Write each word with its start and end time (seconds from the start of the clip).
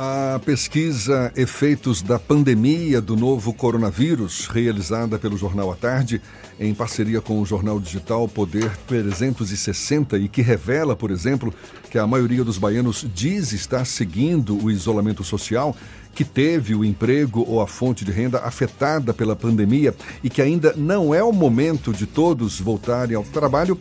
A 0.00 0.40
pesquisa 0.44 1.32
Efeitos 1.34 2.02
da 2.02 2.20
Pandemia 2.20 3.00
do 3.00 3.16
Novo 3.16 3.52
Coronavírus, 3.52 4.46
realizada 4.46 5.18
pelo 5.18 5.36
Jornal 5.36 5.72
à 5.72 5.74
Tarde, 5.74 6.22
em 6.60 6.72
parceria 6.72 7.20
com 7.20 7.42
o 7.42 7.44
jornal 7.44 7.80
digital 7.80 8.28
Poder 8.28 8.70
360, 8.86 10.16
e 10.16 10.28
que 10.28 10.40
revela, 10.40 10.94
por 10.94 11.10
exemplo, 11.10 11.52
que 11.90 11.98
a 11.98 12.06
maioria 12.06 12.44
dos 12.44 12.58
baianos 12.58 13.04
diz 13.12 13.52
estar 13.52 13.84
seguindo 13.84 14.56
o 14.64 14.70
isolamento 14.70 15.24
social, 15.24 15.76
que 16.14 16.24
teve 16.24 16.76
o 16.76 16.84
emprego 16.84 17.44
ou 17.48 17.60
a 17.60 17.66
fonte 17.66 18.04
de 18.04 18.12
renda 18.12 18.38
afetada 18.38 19.12
pela 19.12 19.34
pandemia 19.34 19.92
e 20.22 20.30
que 20.30 20.40
ainda 20.40 20.74
não 20.76 21.12
é 21.12 21.24
o 21.24 21.32
momento 21.32 21.92
de 21.92 22.06
todos 22.06 22.60
voltarem 22.60 23.16
ao 23.16 23.24
trabalho 23.24 23.76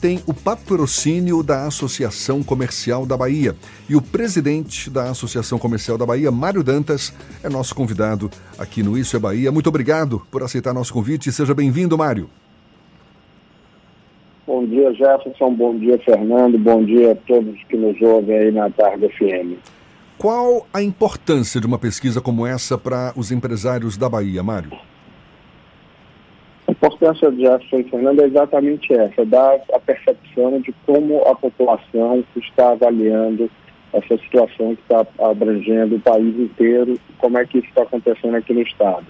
tem 0.00 0.20
o 0.26 0.34
patrocínio 0.34 1.42
da 1.42 1.66
Associação 1.66 2.42
Comercial 2.42 3.04
da 3.04 3.16
Bahia. 3.16 3.54
E 3.88 3.96
o 3.96 4.02
presidente 4.02 4.88
da 4.88 5.10
Associação 5.10 5.58
Comercial 5.58 5.98
da 5.98 6.06
Bahia, 6.06 6.30
Mário 6.30 6.62
Dantas, 6.62 7.12
é 7.42 7.48
nosso 7.48 7.74
convidado 7.74 8.30
aqui 8.58 8.82
no 8.82 8.96
Isso 8.96 9.16
é 9.16 9.18
Bahia. 9.18 9.50
Muito 9.50 9.68
obrigado 9.68 10.22
por 10.30 10.42
aceitar 10.42 10.72
nosso 10.72 10.92
convite 10.92 11.28
e 11.28 11.32
seja 11.32 11.54
bem-vindo, 11.54 11.98
Mário. 11.98 12.30
Bom 14.46 14.64
dia, 14.64 14.94
Jefferson. 14.94 15.52
Bom 15.54 15.78
dia, 15.78 15.98
Fernando. 15.98 16.58
Bom 16.58 16.82
dia 16.84 17.12
a 17.12 17.14
todos 17.14 17.62
que 17.64 17.76
nos 17.76 18.00
ouvem 18.00 18.38
aí 18.38 18.50
na 18.50 18.70
Tarde 18.70 19.08
FM. 19.08 19.58
Qual 20.16 20.66
a 20.72 20.82
importância 20.82 21.60
de 21.60 21.66
uma 21.66 21.78
pesquisa 21.78 22.20
como 22.20 22.46
essa 22.46 22.78
para 22.78 23.12
os 23.14 23.30
empresários 23.30 23.96
da 23.96 24.08
Bahia, 24.08 24.42
Mário? 24.42 24.70
Importância 26.80 27.28
de 27.32 27.40
Jefferson 27.40 27.90
Fernando 27.90 28.20
é 28.20 28.26
exatamente 28.26 28.94
essa, 28.94 29.24
dar 29.26 29.60
a 29.72 29.80
percepção 29.80 30.60
de 30.60 30.72
como 30.86 31.22
a 31.22 31.34
população 31.34 32.24
está 32.36 32.70
avaliando 32.70 33.50
essa 33.92 34.16
situação 34.18 34.76
que 34.76 34.82
está 34.82 35.04
abrangendo 35.18 35.96
o 35.96 36.00
país 36.00 36.38
inteiro, 36.38 36.96
como 37.18 37.36
é 37.36 37.44
que 37.44 37.58
isso 37.58 37.66
está 37.66 37.82
acontecendo 37.82 38.36
aqui 38.36 38.52
no 38.54 38.62
Estado. 38.62 39.06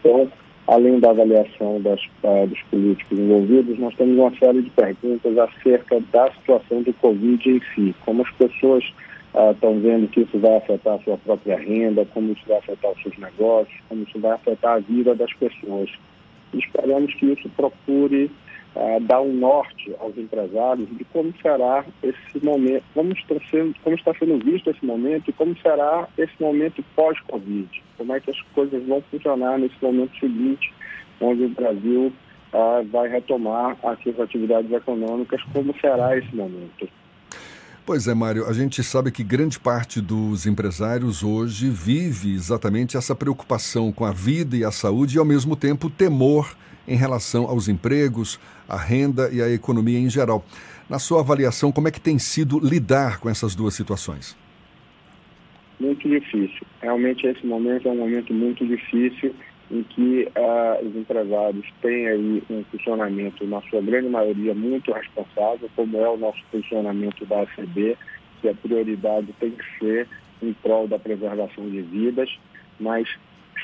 Então, 0.00 0.30
além 0.66 1.00
da 1.00 1.08
avaliação 1.08 1.80
das, 1.80 2.00
uh, 2.22 2.46
dos 2.46 2.60
políticos 2.64 3.18
envolvidos, 3.18 3.78
nós 3.78 3.94
temos 3.94 4.18
uma 4.18 4.36
série 4.36 4.60
de 4.60 4.70
perguntas 4.70 5.38
acerca 5.38 5.98
da 6.12 6.30
situação 6.32 6.82
do 6.82 6.92
Covid 6.92 7.50
em 7.50 7.62
si, 7.74 7.94
como 8.04 8.24
as 8.24 8.30
pessoas 8.32 8.84
estão 9.52 9.72
uh, 9.72 9.80
vendo 9.80 10.08
que 10.08 10.20
isso 10.20 10.38
vai 10.38 10.56
afetar 10.58 10.96
a 10.96 10.98
sua 10.98 11.16
própria 11.16 11.56
renda, 11.56 12.06
como 12.12 12.32
isso 12.32 12.42
vai 12.46 12.58
afetar 12.58 12.90
os 12.90 13.02
seus 13.02 13.16
negócios, 13.16 13.80
como 13.88 14.02
isso 14.02 14.18
vai 14.18 14.32
afetar 14.32 14.74
a 14.74 14.78
vida 14.80 15.14
das 15.14 15.32
pessoas 15.32 15.90
esperamos 16.54 17.12
que 17.14 17.26
isso 17.26 17.48
procure 17.50 18.30
uh, 18.74 19.00
dar 19.00 19.20
um 19.20 19.32
norte 19.32 19.94
aos 19.98 20.16
empresários 20.16 20.88
de 20.96 21.04
como 21.06 21.32
será 21.40 21.84
esse 22.02 22.44
momento, 22.44 22.84
como 22.94 23.12
está, 23.12 23.34
sendo, 23.50 23.74
como 23.82 23.96
está 23.96 24.14
sendo 24.14 24.38
visto 24.44 24.70
esse 24.70 24.84
momento 24.84 25.28
e 25.28 25.32
como 25.32 25.56
será 25.58 26.08
esse 26.18 26.34
momento 26.40 26.84
pós-Covid. 26.94 27.82
Como 27.96 28.14
é 28.14 28.20
que 28.20 28.30
as 28.30 28.40
coisas 28.54 28.84
vão 28.86 29.02
funcionar 29.10 29.58
nesse 29.58 29.76
momento 29.82 30.18
seguinte, 30.18 30.72
onde 31.20 31.44
o 31.44 31.48
Brasil 31.48 32.12
uh, 32.52 32.84
vai 32.90 33.08
retomar 33.08 33.76
as 33.82 34.02
suas 34.02 34.20
atividades 34.20 34.70
econômicas, 34.70 35.42
como 35.52 35.74
será 35.80 36.16
esse 36.16 36.34
momento. 36.34 36.88
Pois 37.86 38.08
é, 38.08 38.14
Mário, 38.14 38.48
a 38.48 38.52
gente 38.52 38.82
sabe 38.82 39.12
que 39.12 39.22
grande 39.22 39.60
parte 39.60 40.00
dos 40.00 40.44
empresários 40.44 41.22
hoje 41.22 41.70
vive 41.70 42.34
exatamente 42.34 42.96
essa 42.96 43.14
preocupação 43.14 43.92
com 43.92 44.04
a 44.04 44.10
vida 44.10 44.56
e 44.56 44.64
a 44.64 44.72
saúde 44.72 45.16
e, 45.16 45.20
ao 45.20 45.24
mesmo 45.24 45.54
tempo, 45.54 45.88
temor 45.88 46.56
em 46.88 46.96
relação 46.96 47.44
aos 47.44 47.68
empregos, 47.68 48.40
à 48.68 48.76
renda 48.76 49.30
e 49.32 49.40
à 49.40 49.48
economia 49.48 50.00
em 50.00 50.10
geral. 50.10 50.44
Na 50.90 50.98
sua 50.98 51.20
avaliação, 51.20 51.70
como 51.70 51.86
é 51.86 51.92
que 51.92 52.00
tem 52.00 52.18
sido 52.18 52.58
lidar 52.58 53.20
com 53.20 53.30
essas 53.30 53.54
duas 53.54 53.74
situações? 53.74 54.36
Muito 55.78 56.08
difícil. 56.08 56.66
Realmente, 56.82 57.24
esse 57.24 57.46
momento 57.46 57.86
é 57.86 57.92
um 57.92 57.98
momento 57.98 58.34
muito 58.34 58.66
difícil 58.66 59.32
em 59.70 59.82
que 59.82 60.28
uh, 60.36 60.86
os 60.86 60.96
empresários 60.96 61.66
têm 61.82 62.06
aí 62.06 62.42
um 62.48 62.62
funcionamento, 62.64 63.44
na 63.46 63.60
sua 63.62 63.80
grande 63.80 64.08
maioria, 64.08 64.54
muito 64.54 64.92
responsável, 64.92 65.68
como 65.74 65.96
é 65.96 66.08
o 66.08 66.16
nosso 66.16 66.40
funcionamento 66.50 67.24
da 67.26 67.42
ACB, 67.42 67.96
que 68.40 68.48
a 68.48 68.54
prioridade 68.54 69.32
tem 69.40 69.50
que 69.50 69.78
ser 69.78 70.08
em 70.42 70.52
prol 70.52 70.86
da 70.86 70.98
preservação 70.98 71.68
de 71.68 71.82
vidas, 71.82 72.30
mas, 72.78 73.08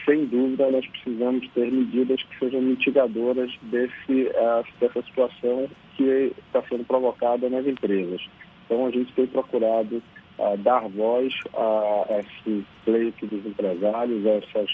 sem 0.04 0.26
dúvida, 0.26 0.70
nós 0.70 0.86
precisamos 0.86 1.48
ter 1.50 1.70
medidas 1.70 2.20
que 2.22 2.38
sejam 2.38 2.60
mitigadoras 2.62 3.52
desse, 3.62 4.28
uh, 4.34 4.64
dessa 4.80 5.02
situação 5.02 5.68
que 5.96 6.32
está 6.46 6.62
sendo 6.68 6.84
provocada 6.84 7.48
nas 7.48 7.64
empresas. 7.66 8.26
Então, 8.66 8.86
a 8.86 8.90
gente 8.90 9.12
tem 9.12 9.26
procurado 9.26 10.02
uh, 10.38 10.56
dar 10.58 10.88
voz 10.88 11.32
a 11.54 12.18
esse 12.18 12.64
pleito 12.84 13.26
dos 13.26 13.46
empresários, 13.46 14.26
a 14.26 14.30
essas 14.30 14.70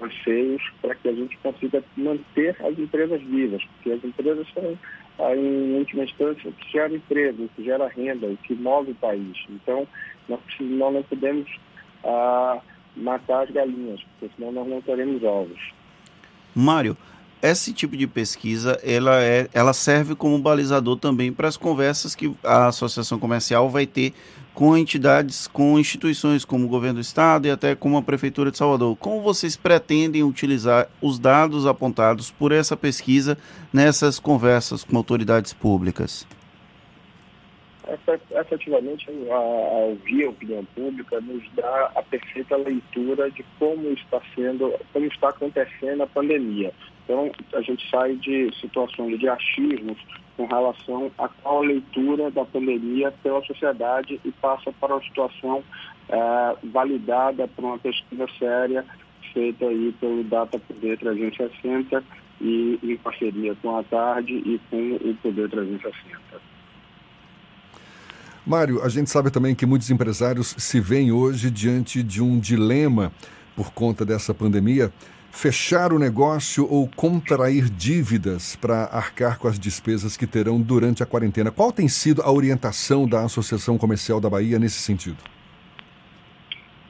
anseios 0.00 0.62
para 0.80 0.94
que 0.94 1.08
a 1.08 1.12
gente 1.12 1.36
consiga 1.38 1.82
manter 1.96 2.56
as 2.64 2.78
empresas 2.78 3.20
vivas, 3.22 3.62
porque 3.64 3.92
as 3.92 4.04
empresas 4.04 4.46
são, 4.52 4.78
ah, 5.18 5.34
em 5.34 5.78
última 5.78 6.04
instância, 6.04 6.50
o 6.50 6.52
que 6.52 6.72
gera 6.72 6.94
emprego, 6.94 7.44
o 7.44 7.48
que 7.48 7.64
gera 7.64 7.88
renda, 7.88 8.26
o 8.26 8.36
que 8.36 8.54
move 8.54 8.92
o 8.92 8.96
país. 8.96 9.36
Então, 9.48 9.86
nós, 10.28 10.40
nós 10.60 10.94
não 10.94 11.02
podemos 11.02 11.50
ah, 12.04 12.60
matar 12.96 13.44
as 13.44 13.50
galinhas, 13.50 14.00
porque 14.02 14.34
senão 14.36 14.52
nós 14.52 14.68
não 14.68 14.80
teremos 14.80 15.22
ovos. 15.22 15.72
Mário, 16.54 16.96
esse 17.42 17.72
tipo 17.72 17.96
de 17.96 18.06
pesquisa 18.06 18.78
ela, 18.82 19.22
é, 19.22 19.48
ela 19.52 19.72
serve 19.72 20.14
como 20.14 20.38
balizador 20.38 20.96
também 20.96 21.32
para 21.32 21.48
as 21.48 21.56
conversas 21.56 22.14
que 22.14 22.34
a 22.42 22.68
associação 22.68 23.18
comercial 23.18 23.68
vai 23.68 23.86
ter 23.86 24.14
com 24.54 24.74
entidades, 24.74 25.46
com 25.46 25.78
instituições 25.78 26.42
como 26.42 26.64
o 26.64 26.68
governo 26.68 26.94
do 26.94 27.02
estado 27.02 27.46
e 27.46 27.50
até 27.50 27.74
como 27.74 27.98
a 27.98 28.02
prefeitura 28.02 28.50
de 28.50 28.56
Salvador. 28.56 28.96
Como 28.96 29.20
vocês 29.20 29.54
pretendem 29.54 30.22
utilizar 30.22 30.88
os 31.02 31.18
dados 31.18 31.66
apontados 31.66 32.30
por 32.30 32.52
essa 32.52 32.74
pesquisa 32.74 33.36
nessas 33.70 34.18
conversas 34.18 34.82
com 34.82 34.96
autoridades 34.96 35.52
públicas? 35.52 36.26
Efetivamente, 38.32 39.06
a, 39.30 39.38
ouvir 39.38 40.24
a 40.24 40.30
opinião 40.30 40.64
pública 40.74 41.20
nos 41.20 41.42
dá 41.54 41.92
a 41.94 42.02
perfeita 42.02 42.56
leitura 42.56 43.30
de 43.30 43.44
como 43.58 43.88
está 43.90 44.20
sendo, 44.34 44.74
como 44.92 45.06
está 45.06 45.28
acontecendo 45.30 46.02
a 46.02 46.06
pandemia. 46.06 46.72
Então, 47.04 47.30
a 47.54 47.60
gente 47.60 47.88
sai 47.90 48.16
de 48.16 48.52
situações 48.60 49.18
de 49.18 49.28
achismos 49.28 49.98
com 50.36 50.46
relação 50.46 51.10
a 51.18 51.28
qual 51.28 51.58
a 51.62 51.66
leitura 51.66 52.30
da 52.30 52.44
pandemia 52.44 53.12
pela 53.22 53.42
sociedade 53.44 54.20
e 54.24 54.32
passa 54.32 54.72
para 54.72 54.94
uma 54.94 55.02
situação 55.02 55.62
é, 56.08 56.56
validada 56.64 57.48
por 57.48 57.64
uma 57.64 57.78
pesquisa 57.78 58.26
séria 58.38 58.84
feita 59.36 59.66
aí 59.66 59.94
pelo 60.00 60.24
Data 60.24 60.58
Poder 60.58 60.98
360 60.98 62.02
e 62.40 62.78
em 62.82 62.96
parceria 62.96 63.54
com 63.56 63.76
a 63.76 63.82
Tarde 63.82 64.32
e 64.32 64.58
com 64.70 64.96
o 64.96 65.14
Poder 65.16 65.50
360. 65.50 66.55
Mário, 68.46 68.80
a 68.80 68.88
gente 68.88 69.10
sabe 69.10 69.28
também 69.28 69.56
que 69.56 69.66
muitos 69.66 69.90
empresários 69.90 70.54
se 70.56 70.78
veem 70.78 71.10
hoje 71.10 71.50
diante 71.50 72.00
de 72.00 72.22
um 72.22 72.38
dilema 72.38 73.12
por 73.56 73.72
conta 73.72 74.04
dessa 74.04 74.32
pandemia 74.32 74.92
fechar 75.32 75.92
o 75.92 75.98
negócio 75.98 76.64
ou 76.70 76.88
contrair 76.94 77.68
dívidas 77.68 78.54
para 78.54 78.84
arcar 78.84 79.38
com 79.38 79.48
as 79.48 79.58
despesas 79.58 80.16
que 80.16 80.28
terão 80.28 80.60
durante 80.60 81.02
a 81.02 81.06
quarentena. 81.06 81.50
Qual 81.50 81.72
tem 81.72 81.88
sido 81.88 82.22
a 82.22 82.30
orientação 82.30 83.06
da 83.06 83.24
Associação 83.24 83.76
Comercial 83.76 84.20
da 84.20 84.30
Bahia 84.30 84.60
nesse 84.60 84.80
sentido? 84.80 85.18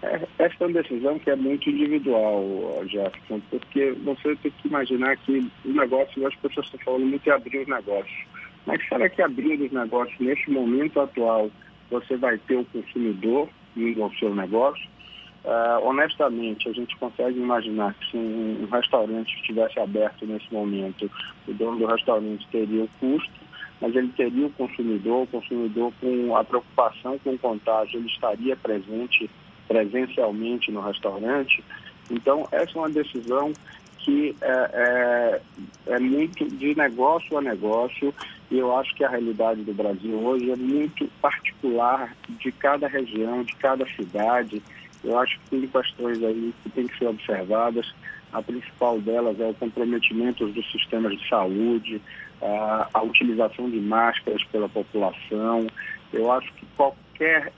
É, 0.02 0.20
essa 0.38 0.54
é 0.60 0.66
uma 0.66 0.82
decisão 0.82 1.18
que 1.18 1.30
é 1.30 1.36
muito 1.36 1.70
individual, 1.70 2.84
Jefferson, 2.86 3.40
porque 3.50 3.92
você 4.04 4.36
tem 4.36 4.52
que 4.52 4.68
imaginar 4.68 5.16
que 5.16 5.50
o 5.64 5.72
negócio, 5.72 6.26
as 6.26 6.34
pessoas 6.36 6.66
estão 6.66 6.80
falando 6.84 7.06
muito 7.06 7.26
em 7.26 7.32
abrir 7.32 7.62
os 7.62 7.66
negócios. 7.66 8.35
Mas 8.66 8.87
será 8.88 9.09
que 9.09 9.22
abrindo 9.22 9.65
os 9.65 9.72
negócios, 9.72 10.19
nesse 10.19 10.50
momento 10.50 11.00
atual, 11.00 11.50
você 11.91 12.16
vai 12.16 12.37
ter 12.38 12.56
o 12.56 12.65
consumidor 12.66 13.49
indo 13.77 14.03
ao 14.03 14.12
seu 14.15 14.34
negócio? 14.34 14.84
Uh, 15.44 15.86
honestamente, 15.86 16.68
a 16.68 16.72
gente 16.72 16.97
consegue 16.97 17.39
imaginar 17.39 17.95
que 17.95 18.10
se 18.10 18.16
um 18.16 18.66
restaurante 18.66 19.33
estivesse 19.36 19.78
aberto 19.78 20.27
nesse 20.27 20.53
momento, 20.53 21.09
o 21.47 21.53
dono 21.53 21.78
do 21.78 21.86
restaurante 21.86 22.45
teria 22.51 22.83
o 22.83 22.89
custo, 22.98 23.47
mas 23.80 23.95
ele 23.95 24.09
teria 24.16 24.47
o 24.47 24.51
consumidor, 24.51 25.22
o 25.22 25.27
consumidor 25.28 25.92
com 26.01 26.36
a 26.36 26.42
preocupação 26.42 27.16
com 27.21 27.34
o 27.34 27.39
contágio, 27.39 28.01
ele 28.01 28.09
estaria 28.09 28.57
presente 28.57 29.30
presencialmente 29.69 30.72
no 30.72 30.80
restaurante. 30.80 31.62
Então, 32.10 32.48
essa 32.51 32.72
é 32.77 32.80
uma 32.80 32.91
decisão 32.91 33.53
que 34.06 34.36
é, 34.41 34.70
é, 35.88 35.94
é, 35.94 35.98
muito 35.98 36.48
de 36.48 36.76
negócio 36.76 37.36
a 37.36 37.42
negócio 37.42 38.14
e 38.48 38.56
eu 38.56 38.74
acho 38.76 38.94
que 38.94 39.03
a 39.03 39.10
realidade 39.10 39.62
do 39.62 39.74
Brasil 39.74 40.14
hoje 40.16 40.53
é 40.53 40.56
muito 40.56 41.08
particular 41.20 42.16
de 42.28 42.53
cada 42.53 42.86
região, 42.86 43.42
de 43.42 43.56
cada 43.56 43.84
cidade 43.97 44.62
eu 45.06 45.18
acho 45.18 45.38
que 45.38 45.50
tem 45.50 45.66
questões 45.68 46.22
aí 46.22 46.53
que 46.62 46.70
têm 46.70 46.86
que 46.86 46.98
ser 46.98 47.06
observadas. 47.06 47.86
A 48.32 48.42
principal 48.42 49.00
delas 49.00 49.38
é 49.38 49.47
o 49.47 49.54
comprometimento 49.54 50.47
dos 50.48 50.70
sistemas 50.72 51.16
de 51.16 51.28
saúde, 51.28 52.02
a, 52.42 52.88
a 52.92 53.02
utilização 53.02 53.70
de 53.70 53.80
máscaras 53.80 54.42
pela 54.44 54.68
população. 54.68 55.66
Eu 56.16 56.33
acho 56.33 56.53
que 56.54 56.66
quer, 57.15 57.53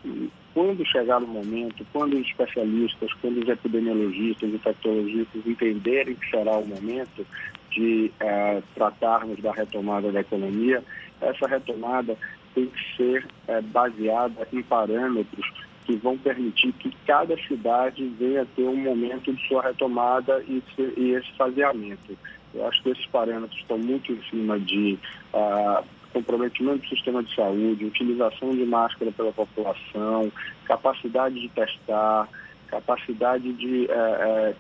quando 0.55 0.85
chegar 0.87 1.23
o 1.23 1.27
momento, 1.27 1.87
quando 1.93 2.15
os 2.15 2.27
especialistas, 2.27 3.13
quando 3.15 3.43
os 3.43 3.49
epidemiologistas 3.49 4.51
infectologistas 4.51 5.47
entenderem 5.47 6.15
que 6.15 6.31
será 6.31 6.57
o 6.57 6.67
momento 6.67 7.27
de 7.71 8.11
uh, 8.21 8.63
tratarmos 8.75 9.41
da 9.41 9.53
retomada 9.53 10.11
da 10.11 10.21
economia, 10.21 10.83
essa 11.21 11.47
retomada 11.47 12.17
tem 12.55 12.67
que 12.67 12.97
ser 12.97 13.27
uh, 13.49 13.63
baseada 13.63 14.49
em 14.53 14.63
parâmetros 14.63 15.47
que 15.85 15.97
vão 15.97 16.19
permitir 16.19 16.73
que 16.75 16.95
cada 17.07 17.37
cidade 17.45 18.07
venha 18.19 18.47
ter 18.55 18.69
um 18.69 18.77
momento 18.77 19.33
de 19.33 19.49
sua 19.49 19.63
retomada 19.63 20.43
e, 20.47 20.63
e 20.97 21.13
esse 21.13 21.33
faseamento. 21.37 22.17
Eu 22.55 22.67
acho 22.67 22.83
que 22.83 22.91
esses 22.91 23.07
parâmetros 23.07 23.59
estão 23.61 23.79
muito 23.79 24.13
em 24.13 24.23
cima 24.25 24.59
de 24.59 24.99
uh, 25.33 25.85
comprometimento 26.13 26.79
do 26.79 26.89
sistema 26.89 27.23
de 27.23 27.35
saúde, 27.35 27.85
utilização 27.85 28.51
de 28.55 28.65
máscara 28.65 29.13
pela 29.13 29.33
população, 29.33 30.33
capacidade 30.65 31.41
de 31.41 31.49
testar, 31.51 32.29
capacidade 32.69 33.53
de 33.53 33.87
uh, 33.87 34.51
uh, 34.51 34.57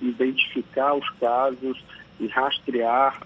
identificar 0.00 0.94
os 0.94 1.08
casos 1.20 1.82
e 2.20 2.26
rastrear 2.28 3.20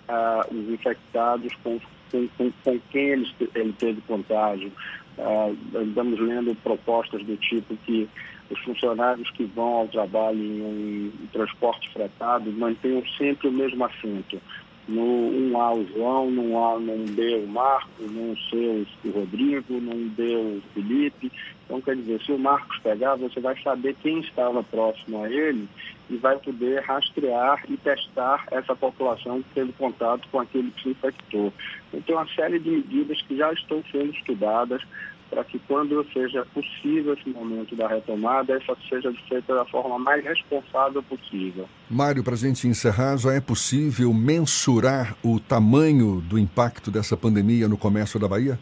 os 0.51 0.69
infectados 0.71 1.53
com, 1.63 1.79
com, 2.11 2.29
com, 2.39 2.51
com 2.65 2.81
quem 2.91 3.09
ele, 3.09 3.31
ele 3.55 3.73
teve 3.75 4.01
contágio. 4.03 4.73
Uh, 5.19 5.57
andamos 5.77 6.19
lendo 6.21 6.55
propostas 6.63 7.23
do 7.25 7.37
tipo 7.37 7.77
que 7.85 8.09
os 8.51 8.59
funcionários 8.61 9.31
que 9.33 9.45
vão 9.45 9.81
ao 9.81 9.89
trabalho 9.89 10.39
em 10.39 10.63
um 10.63 11.27
transporte 11.33 11.93
fretado 11.93 12.51
mantenham 12.53 13.03
sempre 13.19 13.49
o 13.49 13.53
mesmo 13.53 13.85
assento. 13.85 14.41
No 14.89 15.03
um 15.03 15.61
A 15.61 15.75
o 15.75 15.87
João, 15.87 16.31
num 16.31 16.59
A, 16.59 16.79
num 16.79 17.05
B 17.05 17.45
o 17.45 17.47
Marcos, 17.47 18.11
num 18.11 18.35
C 18.49 18.87
o 19.05 19.11
Rodrigo, 19.11 19.75
num 19.75 20.09
D 20.09 20.35
o 20.35 20.63
Felipe. 20.73 21.31
Então, 21.65 21.83
quer 21.83 21.97
dizer, 21.97 22.23
se 22.23 22.33
o 22.33 22.39
Marcos 22.39 22.79
pegar, 22.79 23.17
você 23.17 23.39
vai 23.39 23.61
saber 23.63 23.95
quem 24.03 24.21
estava 24.21 24.63
próximo 24.63 25.23
a 25.23 25.31
ele 25.31 25.69
e 26.09 26.17
vai 26.17 26.39
poder 26.39 26.81
rastrear 26.83 27.63
e 27.69 27.77
testar 27.77 28.47
essa 28.51 28.75
população 28.75 29.43
que 29.43 29.51
teve 29.55 29.73
contato 29.75 30.27
com 30.33 30.41
aquele 30.41 30.71
que 30.71 30.83
se 30.83 30.89
infectou. 30.89 31.53
Então, 31.93 32.17
uma 32.17 32.27
série 32.29 32.59
de 32.59 32.71
medidas 32.71 33.21
que 33.23 33.37
já 33.37 33.53
estão 33.53 33.85
sendo 33.93 34.15
estudadas 34.15 34.83
para 35.31 35.45
que 35.45 35.59
quando 35.61 36.05
seja 36.13 36.45
possível 36.55 37.15
esse 37.15 37.29
momento 37.29 37.77
da 37.77 37.87
retomada, 37.87 38.55
essa 38.55 38.77
seja 38.89 39.13
feita 39.29 39.55
da 39.55 39.65
forma 39.67 39.99
mais 39.99 40.25
responsável 40.25 41.03
possível. 41.03 41.69
Mário, 41.91 42.25
para 42.25 42.35
a 42.35 42.39
gente 42.39 42.67
encerrar, 42.67 43.17
já 43.17 43.33
é 43.35 43.41
possível 43.41 44.13
mensurar 44.13 45.17
o 45.23 45.39
tamanho 45.39 46.21
do 46.21 46.39
impacto 46.39 46.91
dessa 46.91 47.17
pandemia 47.17 47.69
no 47.69 47.77
comércio 47.77 48.19
da 48.19 48.29
Bahia? 48.29 48.59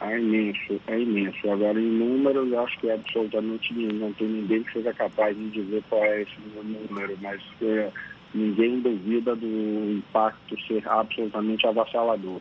É 0.00 0.18
imenso, 0.18 0.80
é 0.86 0.98
imenso. 0.98 1.50
Agora, 1.50 1.78
em 1.78 1.90
números, 1.90 2.52
acho 2.54 2.78
que 2.80 2.88
é 2.88 2.94
absolutamente 2.94 3.74
não 3.74 4.12
tem 4.14 4.28
ninguém 4.28 4.62
que 4.62 4.72
seja 4.72 4.92
capaz 4.94 5.36
de 5.36 5.50
dizer 5.50 5.82
qual 5.90 6.02
é 6.02 6.22
esse 6.22 6.36
número, 6.56 7.18
mas 7.20 7.40
é, 7.60 7.90
ninguém 8.34 8.80
duvida 8.80 9.36
do 9.36 9.46
impacto 9.46 10.58
ser 10.66 10.88
absolutamente 10.88 11.66
avassalador. 11.66 12.40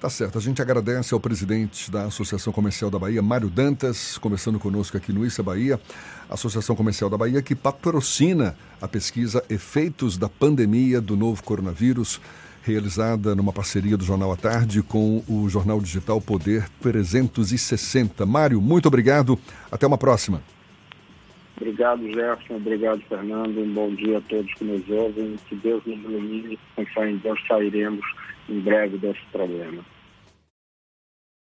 Tá 0.00 0.08
certo. 0.08 0.38
A 0.38 0.40
gente 0.40 0.62
agradece 0.62 1.12
ao 1.12 1.18
presidente 1.18 1.90
da 1.90 2.04
Associação 2.04 2.52
Comercial 2.52 2.88
da 2.88 3.00
Bahia, 3.00 3.20
Mário 3.20 3.50
Dantas, 3.50 4.16
conversando 4.16 4.56
conosco 4.56 4.96
aqui 4.96 5.12
no 5.12 5.26
Issa 5.26 5.42
Bahia. 5.42 5.80
Associação 6.30 6.76
Comercial 6.76 7.10
da 7.10 7.18
Bahia 7.18 7.42
que 7.42 7.54
patrocina 7.54 8.56
a 8.80 8.86
pesquisa 8.86 9.42
Efeitos 9.50 10.16
da 10.16 10.28
Pandemia 10.28 11.00
do 11.00 11.16
Novo 11.16 11.42
Coronavírus, 11.42 12.20
realizada 12.62 13.34
numa 13.34 13.52
parceria 13.52 13.96
do 13.96 14.04
Jornal 14.04 14.30
à 14.30 14.36
Tarde 14.36 14.82
com 14.82 15.24
o 15.26 15.48
jornal 15.48 15.80
digital 15.80 16.20
Poder 16.20 16.68
360. 16.80 18.24
Mário, 18.24 18.60
muito 18.60 18.86
obrigado. 18.86 19.36
Até 19.68 19.84
uma 19.84 19.98
próxima. 19.98 20.40
Obrigado, 21.60 22.06
Jefferson. 22.06 22.54
Obrigado, 22.54 23.00
Fernando. 23.08 23.60
Um 23.60 23.74
bom 23.74 23.90
dia 23.90 24.18
a 24.18 24.20
todos 24.20 24.54
que 24.54 24.64
nos 24.64 24.88
ouvem. 24.88 25.36
Que 25.48 25.56
Deus 25.56 25.84
nos 25.84 25.98
ilumine. 25.98 26.58
Com 26.76 26.86
fé 26.86 27.10
em 27.10 27.16
Deus 27.16 27.40
sairemos 27.48 28.04
em 28.48 28.60
breve 28.60 28.96
desse 28.98 29.20
problema. 29.32 29.84